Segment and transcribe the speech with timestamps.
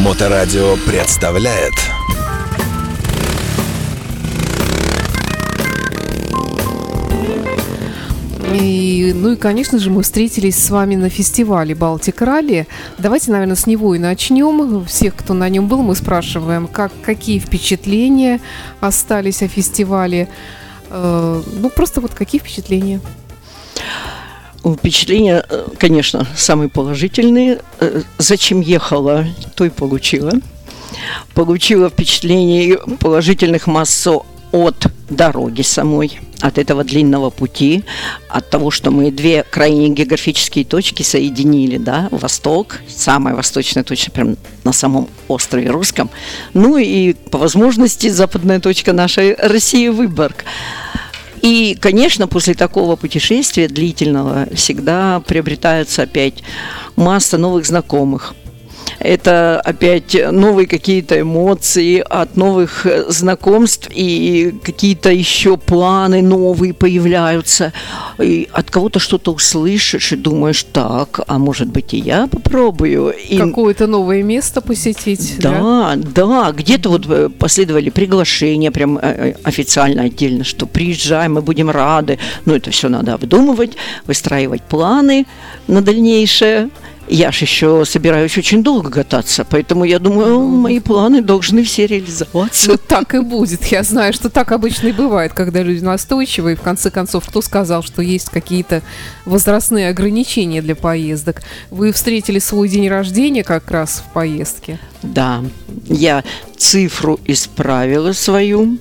[0.00, 1.74] Моторадио представляет
[8.54, 12.66] И, ну и, конечно же, мы встретились с вами на фестивале Балтик Ралли.
[12.96, 14.86] Давайте, наверное, с него и начнем.
[14.86, 18.40] Всех, кто на нем был, мы спрашиваем, как, какие впечатления
[18.80, 20.30] остались о фестивале.
[20.88, 23.00] Э, ну, просто вот какие впечатления?
[24.64, 27.60] Впечатления, э, конечно, самые положительные.
[27.80, 30.32] Э, зачем ехала, то и получила.
[31.34, 37.84] Получила впечатление положительных массу от дороги самой, от этого длинного пути,
[38.28, 44.36] от того, что мы две крайние географические точки соединили, да, восток, самая восточная точка прям
[44.64, 46.10] на самом острове Русском,
[46.54, 50.44] ну и по возможности западная точка нашей России Выборг.
[51.42, 56.42] И, конечно, после такого путешествия длительного всегда приобретается опять
[56.96, 58.34] масса новых знакомых,
[59.00, 67.72] это опять новые какие-то эмоции от новых э, знакомств и какие-то еще планы новые появляются.
[68.18, 73.14] И от кого-то что-то услышишь и думаешь, так, а может быть и я попробую.
[73.14, 73.38] И...
[73.38, 75.36] Какое-то новое место посетить.
[75.38, 81.40] Да, да, да где-то вот э, последовали приглашения прям э, официально отдельно, что приезжай, мы
[81.40, 82.18] будем рады.
[82.44, 83.72] Но это все надо обдумывать,
[84.06, 85.26] выстраивать планы
[85.66, 86.68] на дальнейшее.
[87.12, 92.70] Я же еще собираюсь очень долго кататься, поэтому я думаю, мои планы должны все реализоваться.
[92.70, 93.64] Ну, так и будет.
[93.64, 96.52] Я знаю, что так обычно и бывает, когда люди настойчивы.
[96.52, 98.82] И в конце концов, кто сказал, что есть какие-то
[99.24, 101.42] возрастные ограничения для поездок?
[101.72, 104.78] Вы встретили свой день рождения как раз в поездке?
[105.02, 105.42] Да,
[105.86, 106.22] я
[106.56, 108.78] цифру исправила свою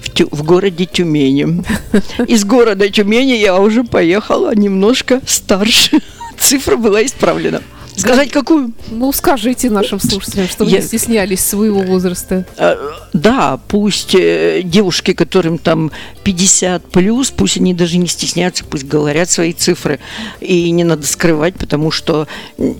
[0.00, 1.64] в, Тю, в городе Тюмени.
[2.28, 6.00] Из города Тюмени я уже поехала немножко старше
[6.42, 7.62] цифра была исправлена.
[7.96, 8.72] Сказать какую?
[8.90, 10.78] Ну, скажите нашим слушателям, что вы Я...
[10.78, 12.46] не стеснялись своего возраста.
[12.56, 12.78] А,
[13.12, 15.90] да, пусть э, девушки, которым там
[16.24, 20.00] 50 плюс, пусть они даже не стесняются, пусть говорят свои цифры.
[20.40, 22.28] И не надо скрывать, потому что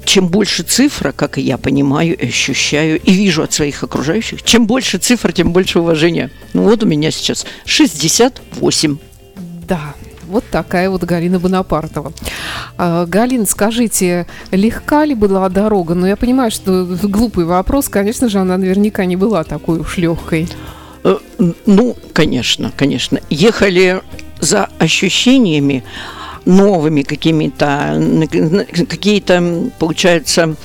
[0.04, 4.98] чем больше цифра, как и я понимаю, ощущаю и вижу от своих окружающих, чем больше
[4.98, 6.30] цифр, тем больше уважения.
[6.54, 8.96] Ну вот у меня сейчас 68.
[9.68, 9.94] Да,
[10.32, 12.12] вот такая вот Галина Бонапартова.
[12.78, 15.94] А, Галин, скажите, легка ли была дорога?
[15.94, 20.48] Ну, я понимаю, что глупый вопрос, конечно же, она наверняка не была такой уж легкой.
[21.04, 21.18] Э,
[21.66, 23.20] ну, конечно, конечно.
[23.28, 24.02] Ехали
[24.40, 25.84] за ощущениями
[26.44, 28.02] новыми какими-то,
[28.88, 30.56] какие-то, получается,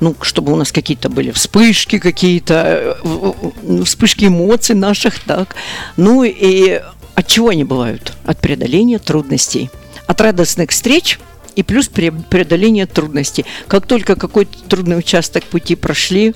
[0.00, 5.54] ну, чтобы у нас какие-то были вспышки какие-то, э, вспышки эмоций наших, так.
[5.96, 6.80] Ну, и
[7.16, 8.12] от чего они бывают?
[8.24, 9.70] От преодоления трудностей.
[10.06, 11.18] От радостных встреч
[11.56, 13.46] и плюс преодоление трудностей.
[13.66, 16.34] Как только какой-то трудный участок пути прошли,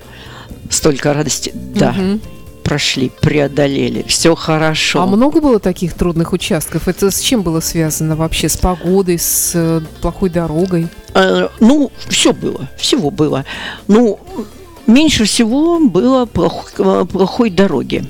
[0.71, 1.51] столько радости.
[1.53, 2.19] Да, угу.
[2.63, 5.03] прошли, преодолели, все хорошо.
[5.03, 6.87] А много было таких трудных участков?
[6.87, 8.49] Это с чем было связано вообще?
[8.49, 10.87] С погодой, с э, плохой дорогой?
[11.13, 13.45] Э, ну, все было, всего было.
[13.87, 14.19] Ну,
[14.87, 18.03] меньше всего было плох, э, плохой дороги.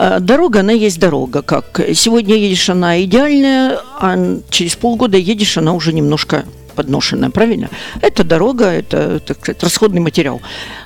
[0.00, 1.42] Э, дорога, она есть дорога.
[1.42, 6.44] Как сегодня едешь, она идеальная, а через полгода едешь, она уже немножко
[6.80, 7.68] подношенная, правильно?
[8.00, 10.40] Это дорога, это, так сказать, расходный материал.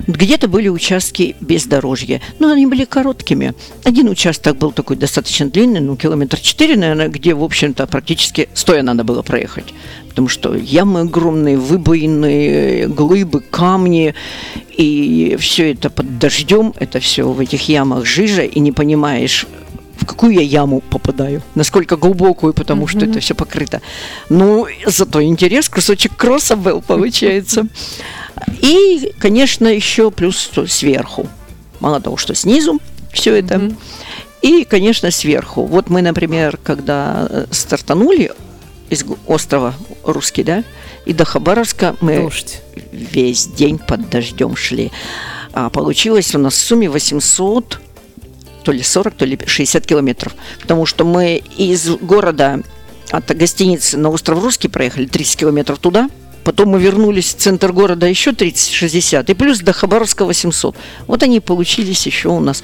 [0.07, 3.53] Где-то были участки бездорожья, но они были короткими.
[3.85, 8.83] Один участок был такой достаточно длинный, ну, километр четыре, наверное, где, в общем-то, практически стоя
[8.83, 9.73] надо было проехать.
[10.09, 14.13] Потому что ямы огромные, выбоины, глыбы, камни,
[14.77, 19.45] и все это под дождем, это все в этих ямах жижа, и не понимаешь,
[20.05, 22.89] в какую я яму попадаю, насколько глубокую, потому mm-hmm.
[22.89, 23.81] что это все покрыто.
[24.29, 27.67] Ну, зато интерес, кусочек кросса был, получается.
[28.61, 31.27] И, конечно, еще плюс сверху.
[31.79, 32.79] Мало того, что снизу
[33.11, 33.55] все это.
[33.55, 33.75] Mm-hmm.
[34.43, 35.65] И, конечно, сверху.
[35.65, 38.31] Вот мы, например, когда э, стартанули
[38.91, 39.73] из острова
[40.03, 40.63] Русский, да,
[41.05, 42.61] и до Хабаровска мы Дождь.
[42.91, 44.91] весь день под дождем шли.
[45.53, 47.79] А получилось у нас в сумме 800
[48.65, 50.35] то ли 40, то ли 60 километров.
[50.59, 52.61] Потому что мы из города
[53.11, 56.09] от гостиницы на остров Русский проехали 30 километров туда–
[56.45, 60.75] Потом мы вернулись в центр города еще 30-60, и плюс до Хабаровска 800.
[61.07, 62.63] Вот они получились еще у нас.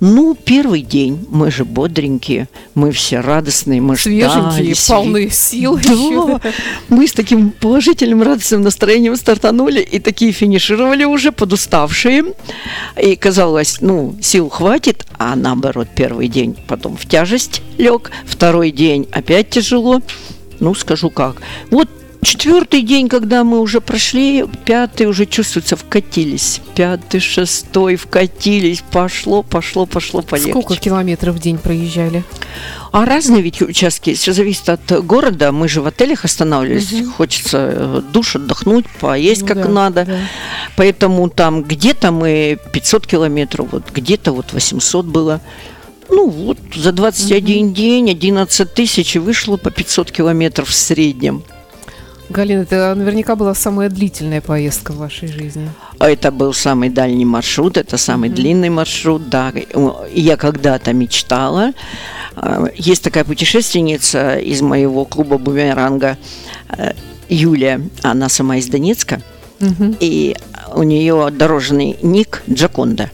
[0.00, 4.98] Ну, первый день, мы же бодренькие, мы все радостные, мы Свеженькие, ждали.
[4.98, 5.92] полные сил да.
[5.92, 6.40] еще.
[6.90, 12.34] Мы с таким положительным радостным настроением стартанули и такие финишировали уже подуставшие.
[13.00, 19.08] И казалось, ну, сил хватит, а наоборот, первый день потом в тяжесть лег, второй день
[19.10, 20.02] опять тяжело.
[20.60, 21.42] Ну, скажу как.
[21.70, 21.88] Вот
[22.22, 26.60] четвертый день, когда мы уже прошли, пятый уже чувствуется, вкатились.
[26.74, 28.82] Пятый, шестой, вкатились.
[28.90, 30.52] Пошло, пошло, пошло, поехали.
[30.52, 32.24] Сколько километров в день проезжали?
[32.92, 35.50] А разные ведь участки, все зависит от города.
[35.50, 37.10] Мы же в отелях останавливались, угу.
[37.10, 40.04] хочется э, душ отдохнуть, поесть ну, как да, надо.
[40.04, 40.18] Да.
[40.76, 45.40] Поэтому там где-то мы 500 километров, вот где-то вот 800 было.
[46.08, 47.74] Ну вот за 21 угу.
[47.74, 51.42] день 11 тысяч и вышло по 500 километров в среднем.
[52.32, 55.68] Галина, это наверняка была самая длительная поездка в вашей жизни.
[55.98, 58.34] А это был самый дальний маршрут, это самый mm-hmm.
[58.34, 59.52] длинный маршрут, да.
[60.12, 61.72] Я когда-то мечтала.
[62.34, 66.16] А, есть такая путешественница из моего клуба Бумеранга,
[66.76, 66.92] э,
[67.28, 69.22] Юлия, она сама из Донецка,
[69.60, 69.96] mm-hmm.
[70.00, 70.36] и
[70.74, 73.10] у нее дорожный ник Джаконда.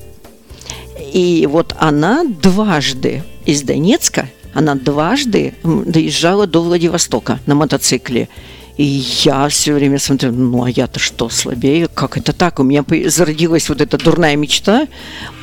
[1.13, 8.29] И вот она дважды из Донецка, она дважды доезжала до Владивостока на мотоцикле.
[8.79, 8.85] И
[9.25, 11.89] я все время смотрю, ну а я-то что, слабее?
[11.89, 12.61] Как это так?
[12.61, 14.87] У меня зародилась вот эта дурная мечта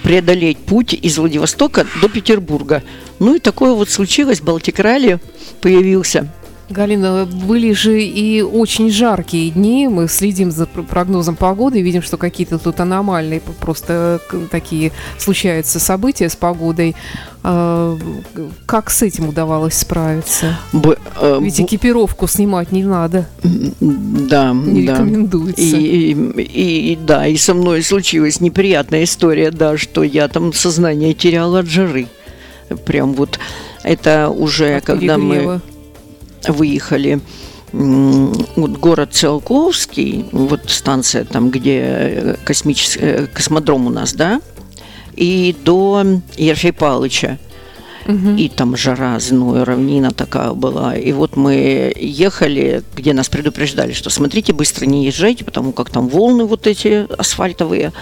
[0.04, 2.82] преодолеть путь из Владивостока до Петербурга.
[3.20, 5.20] Ну и такое вот случилось, Балтик Ралли
[5.60, 6.32] появился.
[6.70, 9.88] Галина, были же и очень жаркие дни.
[9.88, 14.20] Мы следим за прогнозом погоды и видим, что какие-то тут аномальные просто
[14.50, 16.96] такие случаются события с погодой.
[17.44, 17.98] А,
[18.66, 20.58] как с этим удавалось справиться?
[20.74, 23.28] Б, э, Ведь экипировку снимать не надо.
[23.44, 24.94] Да, не да.
[24.94, 25.62] рекомендуется.
[25.62, 31.14] И, и, и да, и со мной случилась неприятная история, да, что я там сознание
[31.14, 32.08] теряла от жары.
[32.86, 33.40] Прям вот
[33.84, 35.62] это уже от когда перегрева.
[35.66, 35.75] мы
[36.52, 37.22] выехали
[37.72, 44.40] вот город Циолковский, вот станция там, где космический э, космодром у нас, да,
[45.14, 46.06] и до
[46.38, 47.38] Ерфей Палыча.
[48.08, 48.36] Угу.
[48.38, 50.96] И там жара, зной, равнина такая была.
[50.96, 56.08] И вот мы ехали, где нас предупреждали, что смотрите, быстро не езжайте, потому как там
[56.08, 57.94] волны вот эти асфальтовые.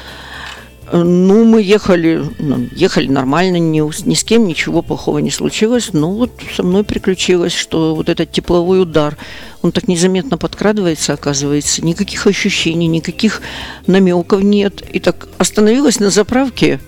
[0.91, 5.89] Ну, мы ехали, ну, ехали нормально, ни, ни с кем ничего плохого не случилось.
[5.93, 9.17] Но вот со мной приключилось, что вот этот тепловой удар,
[9.61, 11.83] он так незаметно подкрадывается, оказывается.
[11.83, 13.41] Никаких ощущений, никаких
[13.87, 14.83] намеков нет.
[14.91, 16.79] И так остановилась на заправке,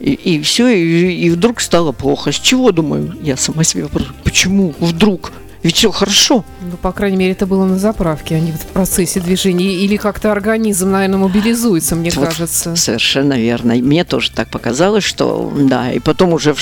[0.00, 2.32] и, и все, и, и вдруг стало плохо.
[2.32, 5.32] С чего, думаю, я сама себе вопрос, почему вдруг?
[5.66, 6.44] Ведь все хорошо.
[6.60, 9.74] Ну, по крайней мере, это было на заправке, а не в процессе движения.
[9.74, 12.76] Или как-то организм, наверное, мобилизуется, мне вот кажется.
[12.76, 13.72] Совершенно верно.
[13.72, 15.90] И мне тоже так показалось, что да.
[15.90, 16.60] И потом уже в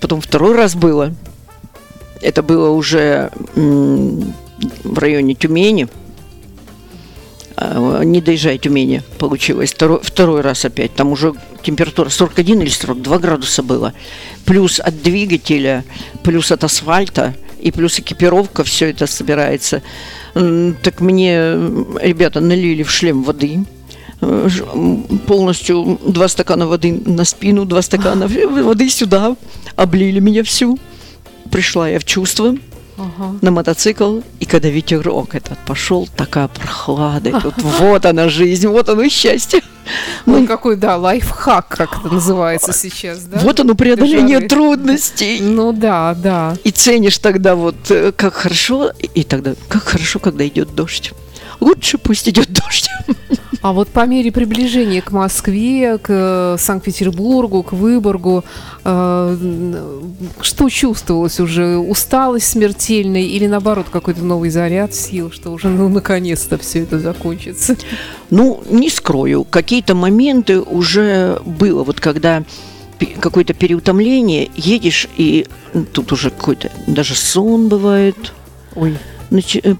[0.00, 1.12] потом второй раз было.
[2.22, 5.86] Это было уже в районе Тюмени.
[7.58, 9.70] А, не доезжая Тюмени получилось.
[9.74, 10.94] Второй, второй раз опять.
[10.94, 13.92] Там уже температура 41 или 42 градуса было.
[14.46, 15.84] Плюс от двигателя,
[16.22, 19.82] плюс от асфальта– и плюс экипировка, все это собирается.
[20.34, 21.54] Так мне
[22.00, 23.64] ребята налили в шлем воды,
[24.20, 24.48] э,
[25.26, 29.36] полностью два стакана воды на спину, два стакана воды сюда,
[29.76, 30.78] облили меня всю.
[31.50, 32.56] Пришла я в чувство
[32.96, 33.36] ага.
[33.40, 38.88] на мотоцикл, и когда ветерок этот пошел, такая прохлада, и тут вот она жизнь, вот
[38.88, 39.62] оно счастье.
[40.26, 43.38] Ну, ну какой, да, лайфхак, как это называется сейчас, да?
[43.40, 44.48] Вот оно преодоление Жары.
[44.48, 45.40] трудностей.
[45.42, 46.56] Ну да, да.
[46.62, 51.12] И ценишь тогда вот, э, как хорошо, и тогда, как хорошо, когда идет дождь.
[51.58, 52.88] Лучше пусть идет дождь.
[53.62, 58.44] А вот по мере приближения к Москве, к э, Санкт-Петербургу, к Выборгу,
[58.84, 59.36] э,
[60.40, 61.78] что чувствовалось уже?
[61.78, 67.76] Усталость смертельная или наоборот какой-то новый заряд сил, что уже ну, наконец-то все это закончится?
[68.30, 72.42] Ну, не скрою, какие-то моменты уже было, вот когда
[73.20, 75.46] какое-то переутомление, едешь, и
[75.92, 78.32] тут уже какой-то даже сон бывает.
[78.74, 78.96] Ой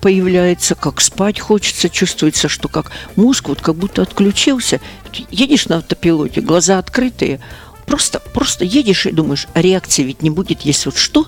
[0.00, 4.80] появляется, как спать хочется, чувствуется, что как мозг вот как будто отключился.
[5.30, 7.40] Едешь на автопилоте, глаза открытые,
[7.86, 11.26] просто, просто едешь и думаешь, а реакции ведь не будет, если вот что,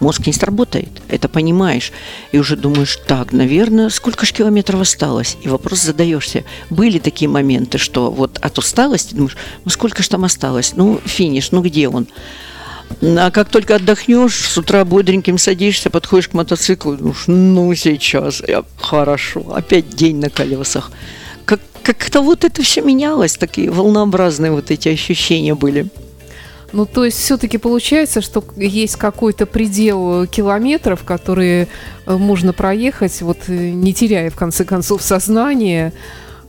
[0.00, 1.92] мозг не сработает, это понимаешь.
[2.32, 5.36] И уже думаешь, так, наверное, сколько же километров осталось?
[5.42, 6.44] И вопрос задаешься.
[6.70, 10.72] Были такие моменты, что вот от усталости думаешь, ну сколько же там осталось?
[10.74, 12.08] Ну, финиш, ну где он?
[13.02, 18.64] А как только отдохнешь, с утра бодреньким садишься, подходишь к мотоциклу, думаешь, ну сейчас, я,
[18.76, 20.90] хорошо, опять день на колесах.
[21.44, 25.88] Как, как-то вот это все менялось, такие волнообразные вот эти ощущения были.
[26.72, 31.66] Ну, то есть все-таки получается, что есть какой-то предел километров, которые
[32.06, 35.92] э, можно проехать, вот э, не теряя в конце концов сознание,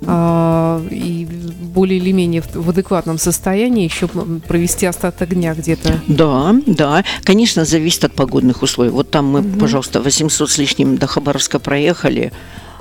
[0.07, 1.27] а, и
[1.73, 6.01] более или менее в, в адекватном состоянии еще провести остаток дня где-то?
[6.07, 7.03] Да, да.
[7.23, 8.89] Конечно, зависит от погодных условий.
[8.89, 9.59] Вот там мы, угу.
[9.59, 12.31] пожалуйста, 800 с лишним до Хабаровска проехали.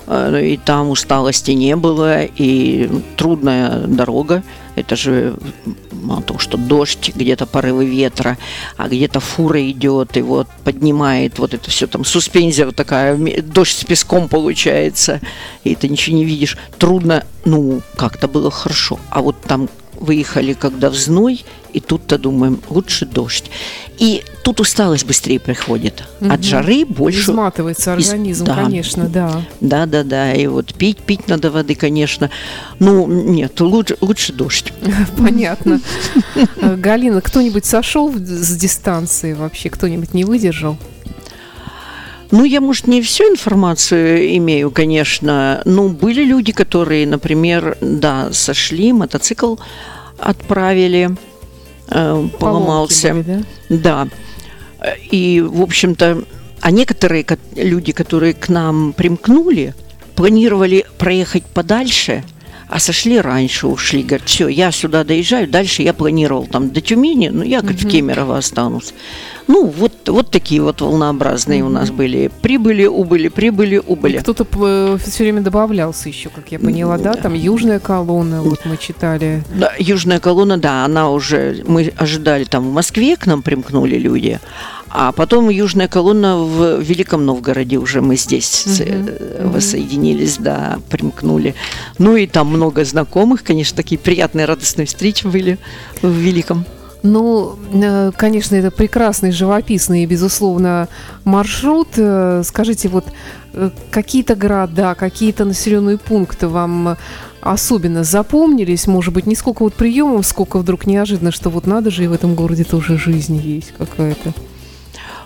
[0.07, 4.43] Э, и там усталости не было, и трудная дорога.
[4.77, 5.35] Это же
[5.93, 8.39] мало того, что дождь, где-то порывы ветра,
[8.77, 13.77] а где-то фура идет и вот поднимает вот это все там суспензия вот такая, дождь
[13.77, 15.21] с песком получается,
[15.65, 16.57] и ты ничего не видишь.
[16.79, 18.99] Трудно, ну, как-то было хорошо.
[19.11, 19.69] А вот там
[20.01, 23.51] выехали, когда в зной, и тут-то думаем, лучше дождь.
[23.99, 26.03] И тут усталость быстрее приходит.
[26.21, 26.33] Угу.
[26.33, 27.31] От жары больше...
[27.31, 28.55] Изматывается организм, да.
[28.57, 29.43] конечно, да.
[29.61, 30.33] Да, да, да.
[30.33, 32.31] И вот пить, пить надо воды, конечно.
[32.79, 34.73] Ну, нет, лучше, лучше дождь.
[35.19, 35.81] Понятно.
[36.61, 39.69] Галина, кто-нибудь сошел с дистанции вообще?
[39.69, 40.79] Кто-нибудь не выдержал?
[42.31, 45.63] Ну, я, может, не всю информацию имею, конечно.
[45.65, 49.57] Но были люди, которые, например, да, сошли, мотоцикл
[50.19, 51.17] отправили,
[51.89, 53.15] э, поломался.
[53.15, 54.09] Были, да?
[54.81, 54.95] да.
[55.11, 56.25] И, в общем-то,
[56.61, 59.75] а некоторые люди, которые к нам примкнули,
[60.15, 62.25] планировали проехать подальше–
[62.71, 64.03] а сошли раньше, ушли.
[64.03, 67.89] Говорят, все, я сюда доезжаю, дальше я планировал там до Тюмени, но я, говорит, угу.
[67.89, 68.95] в Кемерово останусь.
[69.49, 71.71] Ну, вот, вот такие вот волнообразные угу.
[71.71, 72.31] у нас были.
[72.43, 74.19] Прибыли, убыли, прибыли, убыли.
[74.19, 77.15] Кто-то все время добавлялся еще, как я поняла, да?
[77.15, 79.43] Там южная колонна, вот мы читали.
[79.53, 84.39] Да, южная колонна, да, она уже, мы ожидали там в Москве к нам примкнули люди,
[84.91, 89.51] а потом южная колонна в Великом Новгороде уже мы здесь угу.
[89.51, 91.55] воссоединились, да, примкнули.
[91.99, 95.59] Ну и там много знакомых, конечно, такие приятные, радостные встречи были
[96.03, 96.65] в Великом.
[97.03, 100.89] Ну, э, конечно, это прекрасный, живописный, безусловно,
[101.25, 101.89] маршрут.
[101.97, 103.07] Э, скажите, вот
[103.91, 106.97] какие-то города, какие-то населенные пункты вам
[107.41, 108.87] особенно запомнились?
[108.87, 112.13] Может быть, не сколько вот приемов, сколько вдруг неожиданно, что вот надо же, и в
[112.13, 114.35] этом городе тоже жизнь есть какая-то.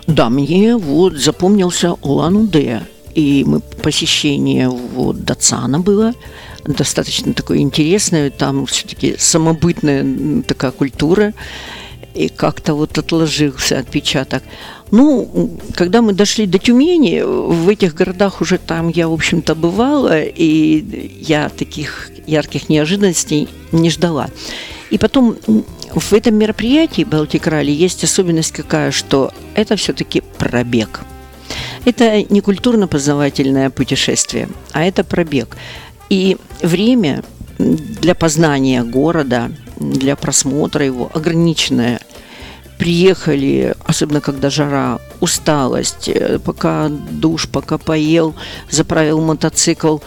[0.07, 2.81] Да, мне вот запомнился Улан-Удэ.
[3.15, 6.13] И мы посещение вот Дацана было
[6.65, 8.29] достаточно такое интересное.
[8.29, 11.33] Там все-таки самобытная такая культура.
[12.13, 14.43] И как-то вот отложился отпечаток.
[14.91, 20.21] Ну, когда мы дошли до Тюмени, в этих городах уже там я, в общем-то, бывала,
[20.21, 24.29] и я таких ярких неожиданностей не ждала.
[24.91, 25.35] И потом
[25.99, 31.01] в этом мероприятии Балтик Ралли есть особенность какая, что это все-таки пробег.
[31.85, 35.55] Это не культурно-познавательное путешествие, а это пробег.
[36.09, 37.23] И время
[37.57, 42.01] для познания города, для просмотра его ограниченное.
[42.77, 48.35] Приехали, особенно когда жара, усталость, э, пока душ, пока поел,
[48.69, 49.99] заправил мотоцикл,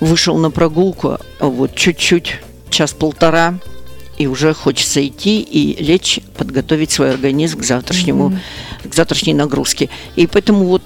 [0.00, 3.54] вышел на прогулку, а вот чуть-чуть, час-полтора–
[4.20, 8.90] и уже хочется идти и лечь, подготовить свой организм к завтрашнему, mm-hmm.
[8.90, 9.88] к завтрашней нагрузке.
[10.14, 10.82] И поэтому вот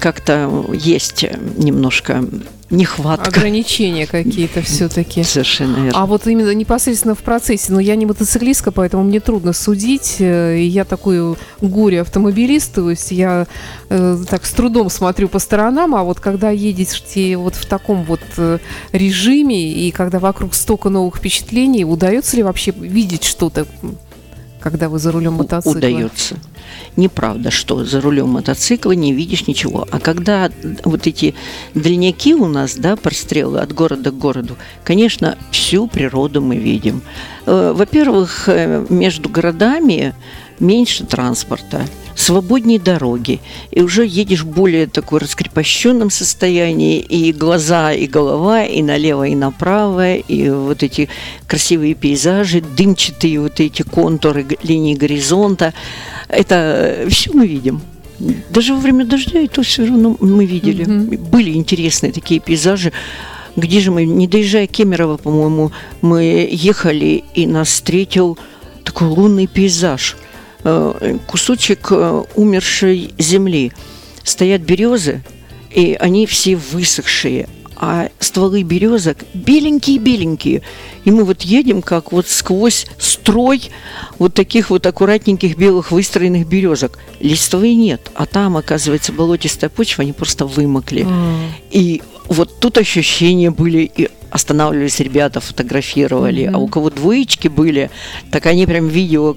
[0.00, 1.24] как-то есть
[1.56, 2.24] немножко
[2.70, 3.28] нехватка.
[3.28, 5.22] Ограничения какие-то все-таки.
[5.22, 5.92] Совершенно верно.
[5.94, 10.16] А вот именно непосредственно в процессе, но я не мотоциклистка, поэтому мне трудно судить.
[10.18, 13.46] Э, я такой горе-автомобилист, то есть я
[13.88, 18.20] э, так с трудом смотрю по сторонам, а вот когда едете вот в таком вот
[18.36, 18.58] э,
[18.92, 23.66] режиме, и когда вокруг столько новых впечатлений, удается ли вообще видеть что-то,
[24.64, 25.76] когда вы за рулем мотоцикла?
[25.76, 26.36] Удается
[26.96, 29.86] неправда, что за рулем мотоцикла не видишь ничего.
[29.90, 30.50] А когда
[30.84, 31.34] вот эти
[31.74, 37.02] дальняки у нас, да, прострелы от города к городу, конечно, всю природу мы видим.
[37.44, 40.14] Э, во-первых, э, между городами
[40.60, 48.06] меньше транспорта, свободнее дороги, и уже едешь в более такой раскрепощенном состоянии, и глаза, и
[48.06, 51.08] голова, и налево, и направо, и вот эти
[51.46, 55.74] красивые пейзажи, дымчатые вот эти контуры линии горизонта,
[56.28, 57.80] это все мы видим.
[58.50, 60.86] Даже во время дождя и то все равно мы видели.
[60.86, 61.30] Mm-hmm.
[61.30, 62.92] Были интересные такие пейзажи.
[63.56, 68.38] Где же мы, не доезжая Кемерово, по-моему, мы ехали, и нас встретил
[68.84, 70.23] такой лунный пейзаж– Э,
[71.26, 73.72] кусочек э, умершей земли.
[74.22, 75.22] Стоят березы,
[75.70, 80.62] и они все высохшие, а стволы березок беленькие-беленькие.
[81.04, 83.70] И мы вот едем как вот сквозь строй
[84.18, 86.98] вот таких вот аккуратненьких белых выстроенных березок.
[87.20, 91.02] Листвы нет, а там, оказывается, болотистая почва, они просто вымокли.
[91.02, 91.48] Mm.
[91.72, 96.44] И вот тут ощущения были, и останавливались ребята, фотографировали.
[96.44, 96.54] Mm-hmm.
[96.54, 97.90] А у кого двоечки были,
[98.30, 99.36] так они прям видео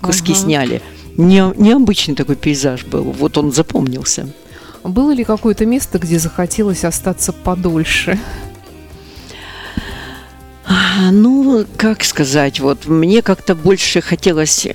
[0.00, 0.40] куски ага.
[0.40, 0.82] сняли.
[1.16, 3.04] Не, необычный такой пейзаж был.
[3.04, 4.28] Вот он запомнился.
[4.82, 8.18] Было ли какое-то место, где захотелось остаться подольше?
[10.64, 14.66] А, ну, как сказать, вот мне как-то больше хотелось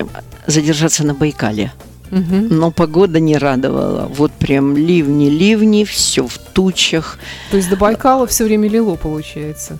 [0.46, 1.72] задержаться на Байкале.
[2.10, 2.48] Мгм.
[2.50, 4.10] Но погода не радовала.
[4.14, 7.18] Вот прям ливни, ливни, все в тучах.
[7.50, 9.78] То есть до Байкала все время лило, получается.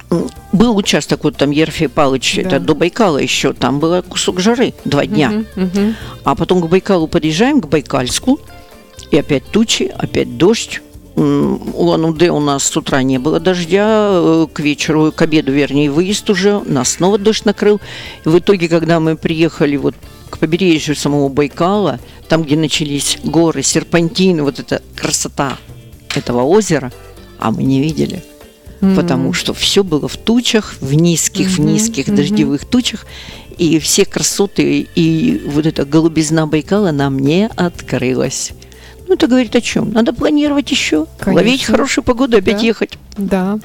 [0.53, 2.43] Был участок, вот там Ерфей Палыч, Да.
[2.43, 5.31] это до Байкала еще, там было кусок жары, два дня.
[5.31, 5.95] Мгм, мгм.
[6.25, 8.41] А потом к Байкалу подъезжаем, к Байкальску,
[9.11, 10.81] и опять тучи, опять дождь.
[11.15, 16.29] Улан-Удэ у нас с утра не было дождя, э, к вечеру, к обеду, вернее, выезд
[16.29, 17.81] уже, нас снова дождь накрыл.
[18.25, 19.95] И в итоге, когда мы приехали вот
[20.31, 25.59] к побережью самого Байкала, там, где начались горы, серпантины, вот эта красота
[26.15, 26.93] этого озера,
[27.39, 28.23] а мы не видели
[28.95, 32.17] потому что все было в тучах, в низких, в Мгм, низких мгм.
[32.17, 33.07] дождевых тучах,
[33.57, 38.53] и все красоты и вот эта голубизна Байкала нам не открылась.
[39.09, 39.93] Ну, это говорит о чем?
[39.93, 41.35] Надо планировать еще, Конечно.
[41.35, 42.63] ловить хорошую погоду, опять Да.
[42.67, 42.99] ехать.
[43.17, 43.59] Да.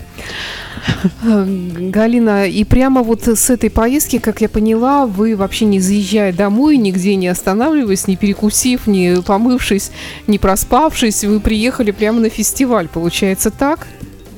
[1.24, 6.32] Э, Галина, и прямо вот с этой поездки, как я поняла, вы вообще не заезжая
[6.32, 9.92] домой, нигде не останавливаясь, не перекусив, не помывшись,
[10.28, 13.88] не проспавшись, вы приехали прямо на фестиваль, получается так?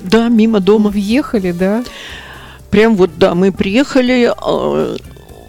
[0.03, 0.89] Да, мимо дома.
[0.89, 1.83] Въехали, да?
[2.69, 4.97] Прям вот, да, мы приехали э,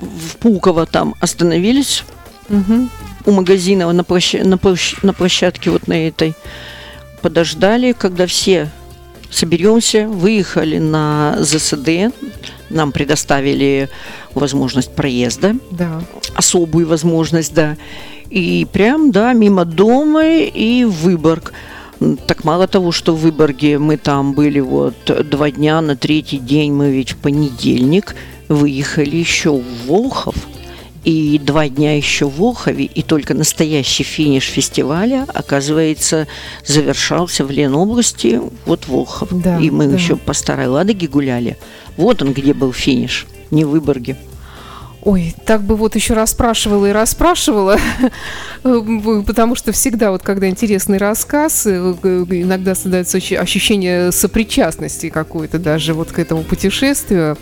[0.00, 2.04] в Пулково там, остановились
[2.48, 2.90] Мгм.
[3.26, 6.34] У магазина на, площа- на, площ- на площадке вот на этой.
[7.22, 8.70] Подождали, когда все
[9.30, 12.12] соберемся, выехали на ЗСД,
[12.70, 13.88] нам предоставили
[14.34, 16.02] возможность проезда, Да.
[16.34, 17.76] особую возможность, да.
[18.30, 21.52] И прям, да, мимо дома и Выборг.
[22.26, 24.94] Так мало того, что в Выборге мы там были вот
[25.30, 28.14] два дня, на третий день мы ведь в понедельник
[28.48, 30.34] выехали еще в Волхов.
[31.04, 36.26] И два дня еще в Волхове, и только настоящий финиш фестиваля, оказывается,
[36.64, 39.28] завершался в Ленобласти, вот Волхов.
[39.30, 39.96] Да, и мы да.
[39.96, 41.58] еще по Старой Ладоге гуляли.
[41.98, 44.16] Вот он, где был финиш, не в Выборге.
[45.04, 47.78] Ой, так бы вот еще расспрашивала и расспрашивала,
[48.64, 55.58] Э, потому что всегда вот когда интересный рассказ, э, иногда создается ощу- ощущение сопричастности какой-то
[55.58, 57.36] даже вот к этому путешествию.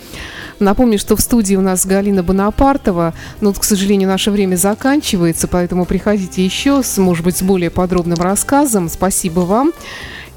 [0.58, 5.86] Напомню, что в студии у нас Галина Бонапартова, но, к сожалению, наше время заканчивается, поэтому
[5.86, 8.88] приходите еще, с, может быть, с более подробным рассказом.
[8.88, 9.72] Спасибо вам.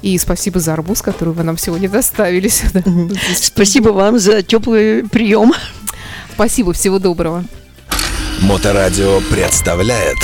[0.02, 2.82] И спасибо за арбуз, который вы нам сегодня доставили сюда.
[3.34, 5.52] Спасибо вам за теплый прием.
[6.36, 7.44] Спасибо, всего доброго.
[8.42, 10.18] Моторадио представляет